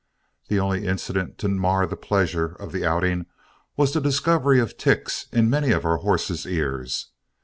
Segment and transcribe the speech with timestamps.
[0.47, 3.27] The only incident to mar the pleasure of the outing
[3.77, 7.09] was the discovery of ticks in many of our horses' ears.